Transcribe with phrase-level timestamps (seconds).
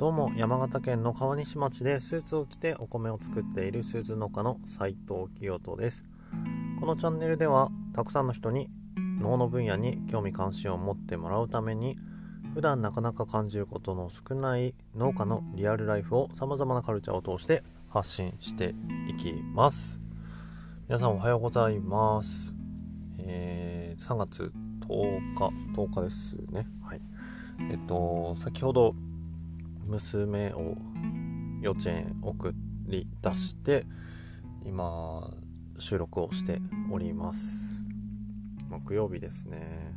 [0.00, 6.06] どうも山形県の川西町でスーツを着てお米を作っているスーツ農家の斉藤清人です。
[6.80, 8.70] このチャンネルではたくさんの人に
[9.20, 11.98] 農の分野に興味関心を持ってもらうために
[12.54, 18.74] 普段なかなか感じることの少ない農家のリアルライフをさまざまなカルチャーを通して発信して
[19.06, 20.00] いきます。
[20.88, 22.54] 皆さんおはようございます。
[23.18, 24.50] えー、3月
[24.88, 26.66] 10日10日ですね。
[26.82, 27.02] はい。
[27.70, 28.94] えっと先ほど
[29.90, 30.76] 娘を
[31.60, 32.54] 幼稚園送
[32.86, 33.86] り出して
[34.64, 35.30] 今
[35.78, 37.40] 収録をしております。
[38.68, 39.96] 木曜日ですね。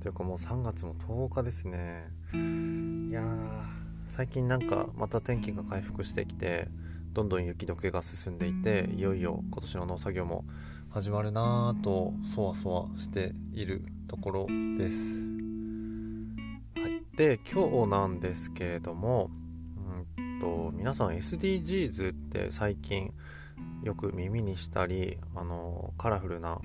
[0.00, 2.10] というかもう3月も10日ですね。
[2.32, 6.68] いやー最近なんかまた天気が回復してきて
[7.12, 10.44] どんどん雪解けが進んでいていよいよ今年の農作業も
[10.90, 15.33] 始まるなぁとそわそわしているところです。
[17.16, 19.30] で今日なんですけれども、
[20.18, 23.12] うんと、皆さん SDGs って最近
[23.84, 26.58] よく耳にしたりあのカラフルな、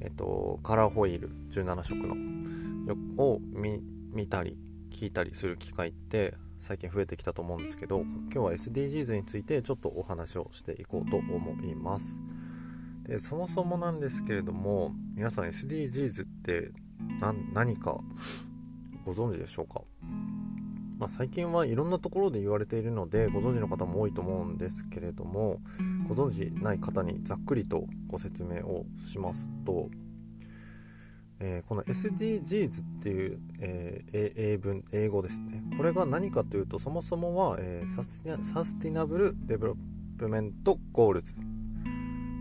[0.00, 4.58] えっと、カラーホイール17色のを見たり
[4.90, 12.18] 聞いたりする機会って最近増えてきたと思うんですけど今日は SDGs についてちょっとお話をしていこうと思います。
[13.06, 16.72] でそもそもなんですけれども皆さん SDGs って
[17.52, 18.00] 何か
[19.06, 19.82] ご存知でしょうか、
[20.98, 25.60] まあ、最近はいろんなところで言われているのでご存知の方も多いと思うんですけれども
[26.08, 29.90] ご存知ない方にざっくりとご説明をしますと、
[31.38, 35.62] えー、この SDGs っていう、えー、英文英語ですね。
[35.76, 41.34] これが何かというとそもそもは、えー、 Sustainable Development Goals。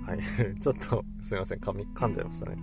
[0.05, 0.19] はい。
[0.59, 1.59] ちょっとすいません。
[1.59, 2.57] 噛み噛んじゃいましたね。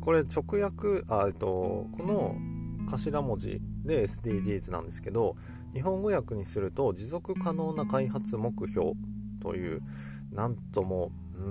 [0.00, 2.36] これ直訳あえっとこの
[2.88, 5.36] 頭文字で SDGs なんですけど
[5.74, 8.92] 日本語訳にすると持続可能な開発目標
[9.42, 9.82] という
[10.32, 11.42] なんともうー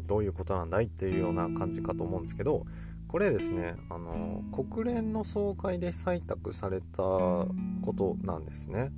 [0.00, 2.64] んどういうことなんだいっていうような感じかと思うんですけど
[3.08, 7.46] これですねあの国連の総会で採択されたこ
[7.96, 8.92] となんですね。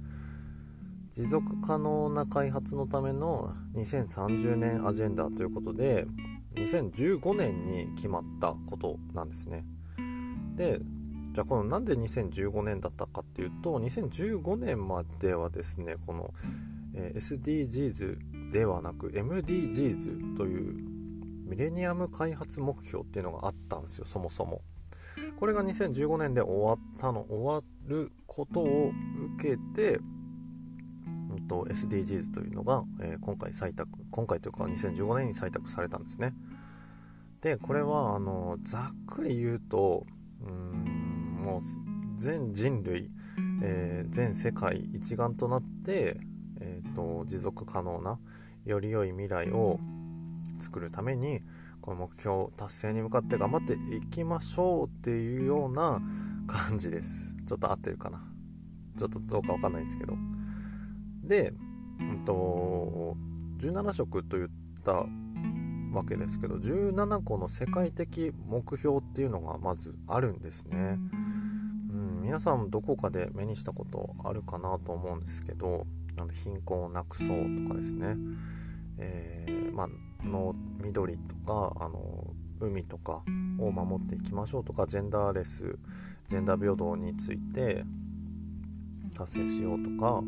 [1.13, 6.07] 持続可能な開発のための2030年アジェンダということで
[6.55, 9.65] 2015年に決まったことなんですね。
[10.55, 10.81] で
[11.39, 16.35] じゃあこのなんで2015年だったかっていうと2015年まではですねこの、
[16.97, 20.75] え、SDGs ではなく MDGs という
[21.47, 24.63] ミレニアム開発目標っていうのがあったんですよそもそも。
[25.39, 28.91] これが2015年で終わったの終わることを
[29.37, 30.01] 受けて、
[31.31, 36.35] うんと、SDGs というのが、えー、今回採択今回というか2015年に採択されたんですね。
[37.43, 40.05] でこれはあのざっくり言うと
[40.45, 40.98] うん
[41.39, 41.63] もう
[42.21, 43.11] 全人類、
[43.63, 46.21] えー、全世界一丸となって、
[46.61, 48.19] えーと、持続可能な
[48.65, 49.79] より良い未来を
[50.61, 51.43] 作るために
[51.81, 56.03] この目標達成に向かって頑張っていきましょうっていうような
[56.47, 57.35] 感じです。
[57.47, 58.23] ちょっと合ってるかな。
[58.97, 60.15] ちょっとどうかわかんないですけど。
[61.25, 61.55] で、
[62.01, 63.17] うんと、
[63.59, 64.49] 17色といっ
[64.85, 65.07] た
[65.99, 70.99] わけですけど17個の世界的目標っていうのがまずあるんですね。
[71.93, 75.87] うん皆さんどこかで目にしたことあるかなと思うんですけど
[76.21, 77.29] あの貧困をなくそう
[77.67, 78.17] とかですね、
[78.99, 83.23] えー、まあの緑とかあの海とか
[83.59, 85.79] を守っていきましょうとかジェンダーレス
[86.29, 87.85] ジェンダー平等について
[89.17, 90.23] 達成しようとか、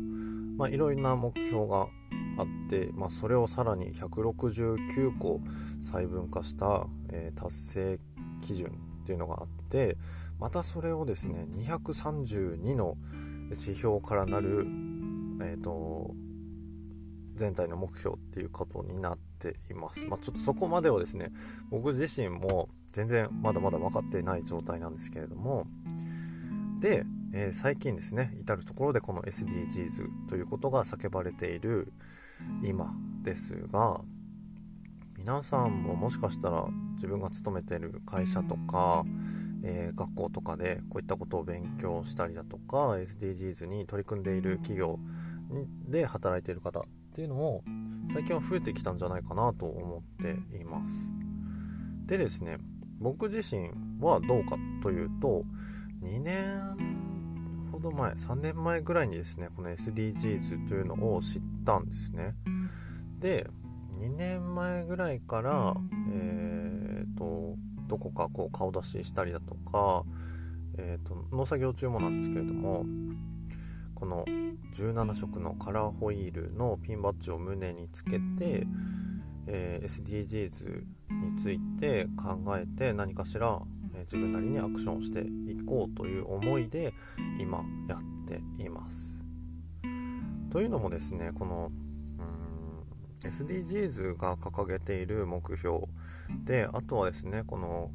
[0.57, 1.87] まあ、いろいろな目標が
[2.37, 5.41] あって、まあ、それをさらに169個
[5.81, 7.99] 細分化した、えー、達成
[8.41, 8.67] 基準
[9.03, 9.97] っていうのがあって
[10.39, 12.97] またそれをですね232の
[13.49, 14.65] 指標からなる、
[15.41, 16.11] えーと、
[17.35, 20.05] 全体の目標っていうことになっています。
[20.05, 21.31] まあ、ちょっとそこまではですね
[21.69, 25.67] 僕自身も全然まだまだ分かっていない状態なんですけれども
[26.79, 31.93] で、えー、最近ですね至る所でこの SDGs ということが叫ばれている
[32.63, 32.93] 今
[33.23, 34.01] ですが
[35.17, 39.05] 皆さんももしかしたら自分が勤めてる会社とか
[39.63, 44.99] えー、学校とかでこういったことを勉強したりだとか SDGs に取り組んでいる企業
[45.87, 47.63] で働いている方っていうのも
[48.11, 50.93] 最近は増えてきたんじゃないかなと思っています。
[52.05, 52.57] でですね
[52.99, 53.69] 僕自身
[53.99, 55.43] はどうかというと
[56.01, 57.10] 2年
[57.81, 62.35] ど前3年前ぐらいにですねこの SDGs というのを知ったんですね。
[63.19, 63.47] で
[63.99, 65.75] 2年前ぐらいから
[66.11, 67.55] えっ、ー、と
[67.87, 70.05] どこかこう顔出ししたりだとか、
[70.77, 72.85] えーと、農作業中もなんですけれども
[73.95, 74.25] この
[74.73, 78.65] 17色のカラーホイールのピンバッジを胸につけて、
[79.45, 83.61] えー、SDGs について考えて何かしら、
[83.95, 86.93] え、自分なりにアクションしていこうという思いで
[87.39, 89.21] 今やっています。
[90.51, 91.71] というのもですねこの
[93.23, 95.87] SDGs が掲げている目標
[96.43, 97.91] であとはですねこの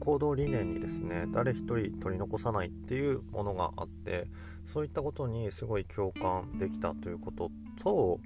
[0.00, 4.28] 行動理念にですね誰一人取り残さないっていうものがあって
[4.66, 7.50] そういったことにすごい共感できたということ
[7.82, 8.20] と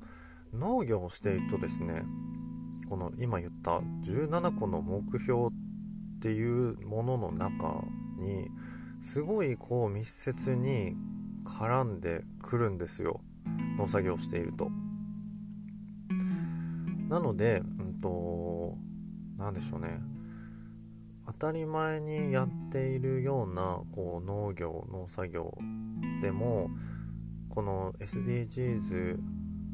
[0.53, 2.05] 農業をしているとですね
[2.89, 5.51] この今言った17個の目標
[6.19, 7.85] っていうものの中
[8.17, 8.49] に
[9.01, 10.97] すごいこう密接に
[11.45, 13.21] 絡んでくるんですよ
[13.79, 14.71] 農作業をしていると。
[17.09, 18.77] なので、うんと、
[19.39, 20.01] 何でしょうね。
[21.27, 25.57] 当たり前にやっているようなこう農業、農作業
[26.21, 26.69] でも、
[27.49, 29.19] この SDGs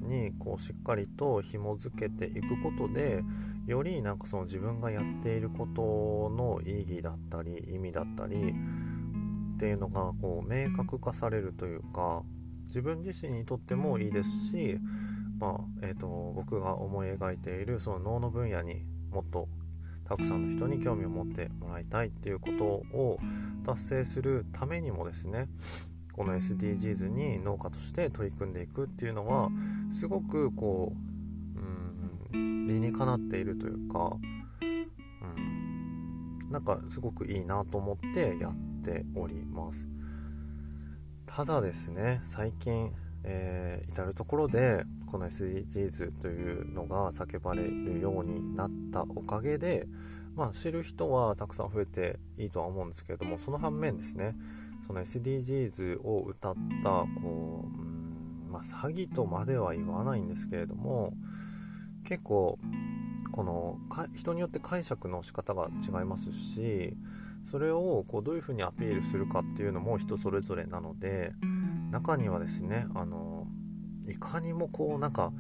[0.05, 3.23] にこうしっかりと紐づけていくことで
[3.67, 8.55] よりなんかその自分がやっていることの意義だったり意味だったり
[9.55, 12.23] っていうのがこう明確化されるというか
[12.67, 14.79] 自分自身にとってもいいですし
[15.39, 19.49] まあえーと、僕が思い描いているその脳の分野にもっと
[20.09, 23.19] たくさんの人に興味を持ってもらいたいっていうことを
[23.65, 25.49] 達成するためにもですね
[26.15, 29.51] この SDGs に農家として取り組んでいくっていうのは
[29.99, 30.93] すごくこ
[31.55, 34.17] う、うん、理にかなっているというか、
[34.61, 39.89] うん、なんかすごくいいなと思ってやっております。
[41.27, 42.93] ただですね最近
[43.25, 49.87] えー、至る所でこの SDGs というのが叫ばれるようになったおかげで、
[50.37, 54.37] まあ、知る人はたくさん増えていいとは思うんですけれどもその反面ですね
[54.87, 58.05] その SDGs を歌ったこう、うん
[58.51, 61.13] まあ、詐欺とまでは言わないんですけれども
[62.05, 62.59] 結構
[63.33, 63.79] この
[64.15, 66.97] 人によって解釈の仕方が違いますし
[67.51, 71.33] それをこうどういうふうにアピールするかっていうのも人それぞれなので
[71.91, 73.47] 中にはですねあの
[74.07, 75.33] いかにもこうなんか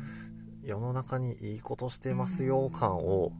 [0.64, 3.32] 世の中にいいことしてますよ感を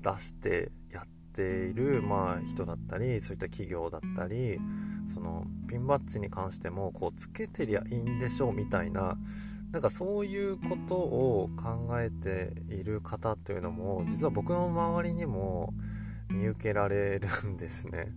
[0.00, 4.58] 出してやっている、まあ、人だったりそういった企業だったり
[5.08, 9.16] そのピンバッジに関してもこうつけてりゃいいんでしょうみたいな
[9.72, 15.72] なんかそういうことを考えている方っていうのも実は僕の周りにも
[16.28, 18.12] 見受けられるんですね。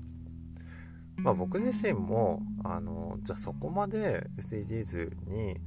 [1.17, 5.57] まあ、僕自身もあのじゃあそこまで SDGs に、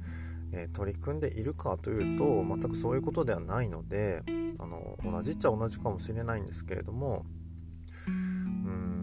[0.51, 4.23] えー、取り組んでいるかというと全くそういうことではないので
[4.59, 7.25] あの同じっちゃ同じかもしれないんですけれども
[8.07, 8.98] うん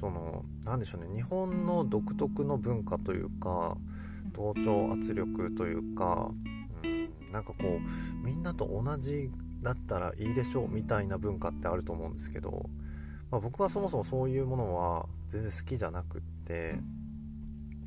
[0.00, 3.76] その何でしょうね日本の独特の文化というか
[4.32, 6.30] 同調圧力というか
[6.82, 9.30] うんなんかこうみんなと同じ
[9.62, 12.70] だったらいいでしょうみたいな文化ってあると思うんですけど
[13.30, 16.78] まあ、僕はそもそもそういうものは全然好きじゃなくって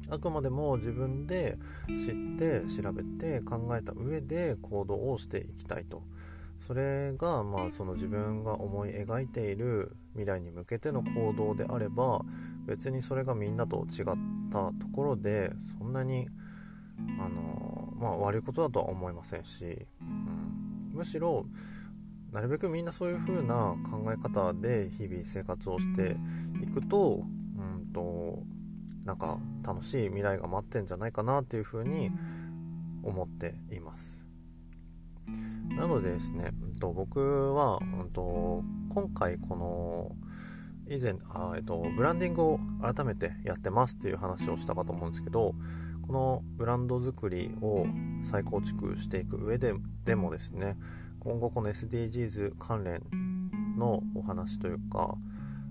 [0.09, 1.57] あくまでも自分で
[1.87, 6.03] 知って調べて考えた上で行動をしていきたいと。
[6.65, 12.21] それがまあその自分が思い描いている未来に向けての行動であれば
[12.65, 14.05] 別にそれがみんなと違っ
[14.51, 16.29] たところでそんなに
[17.19, 21.45] あの、まあ、悪いことだとは思いませんし、うん、むしろ
[22.31, 26.15] なるべくみんなそういう風な考え方で日々生活をして
[26.63, 27.23] いくと
[27.57, 28.39] うんと
[29.03, 32.09] なんか楽しい未来が待ってんじゃないかなっていう風に
[33.03, 34.12] 思っています。
[35.77, 40.15] なのでですね、うん、と僕は、うんと、今回この
[40.87, 45.55] 以前あ、えっと、ブランディングを改めてやってますっていう話をしたかと思うんですけど
[46.05, 47.85] このブランド作りを
[48.29, 49.73] 再構築していく上で
[50.05, 50.77] でもですね
[51.19, 53.01] 今後この SDGs 関連
[53.77, 55.15] のお話というか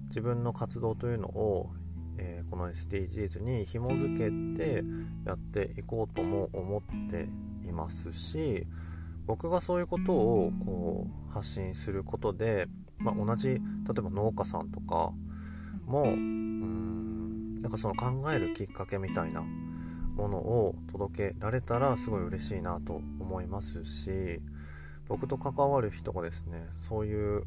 [0.07, 1.71] 自分の活動というのを、
[2.19, 4.83] えー、この SDGs に紐づけて
[5.27, 7.29] やっていこうとも思って
[7.67, 8.67] いますし
[9.27, 12.67] 僕がそういうことをこう発信することで、
[12.99, 15.13] まあ、同じ例えば農家さんとか
[15.87, 24.41] もうんなんかその考えるきっかけみたいなものを届けられたらすごい嬉しいなと思いますし
[25.09, 27.45] 僕と関わる人がですねそういう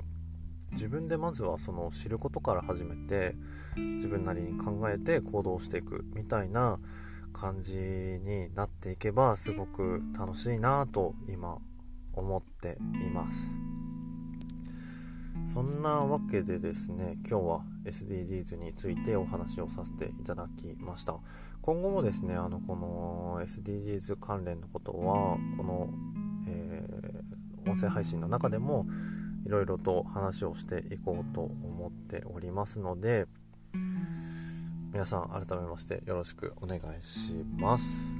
[0.72, 3.36] 自分でまずはその知ることから始めて
[3.75, 6.79] 自分なりに考えて行動していくみたいな
[7.36, 11.58] 感じになっていけばすごく楽しいなと今
[12.13, 13.60] 思っています。
[15.46, 21.18] そんなわけでですね今日は SDGs についてお話をさせていただきました。
[21.62, 25.89] 今後もですねあのこの SDGs 関連のことはこの、
[26.48, 28.86] えー、音声配信の中でも
[29.46, 33.27] いろいろと話をしていこうと思っておりますので
[34.96, 38.18] 皆さん改めましてよろしくお願いします、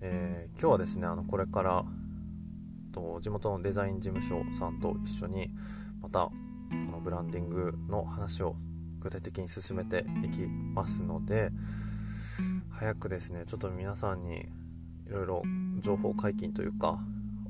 [0.00, 1.84] えー、今日はですねあのこれから
[2.92, 5.48] と地元のデザイン事務所さんと一緒に
[6.02, 6.32] またこ
[6.90, 8.56] のブランディングの話を
[8.98, 11.50] 具体的に進めていきますので
[12.70, 14.44] 早くですねちょっと皆さんにい
[15.06, 15.42] ろいろ
[15.78, 16.98] 情報解禁というか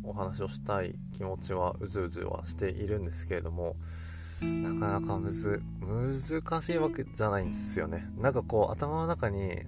[0.03, 3.77] お話をしたい気持ちはうずうずはしているんですけれども
[4.45, 8.09] なかなかむず難しいわけじゃないんですよね。
[8.17, 9.63] なんかこう頭の中に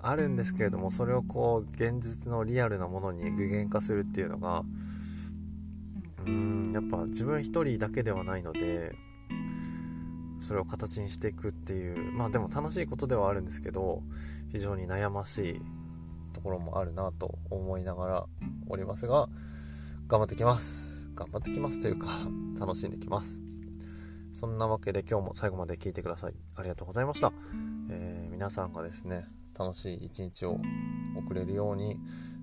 [0.00, 4.62] あるんですけれどもそれをこう現実のリアルなものに具現化するっていうのが
[6.26, 8.94] うんやっぱ自分一人だけではないので
[10.38, 14.02] それを形にしていくっていうまあでも楽しいことではあるんですけど
[14.52, 15.62] 非常に悩ましい
[16.32, 18.26] ところもあるなと思いながら
[18.68, 19.28] おりますが
[20.06, 21.10] 頑張ってきます。
[21.14, 22.06] 頑張ってきますというか
[22.60, 23.47] 楽しんできます。
[24.38, 26.34] そんなわけで今日も最後まで聞いてください。
[26.54, 27.32] ありがとうございました、
[27.90, 29.26] えー、皆さんがですね
[29.58, 30.60] 楽しい一日を
[31.16, 31.98] 送れるように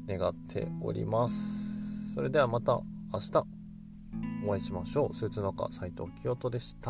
[0.05, 2.13] 願っております。
[2.13, 2.81] それではまた
[3.13, 3.47] 明日
[4.45, 5.15] お会いしましょう。
[5.15, 6.89] スーツ農家斉藤清人でした。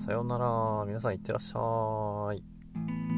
[0.00, 0.84] さようなら。
[0.86, 3.11] 皆さんいってらっしゃい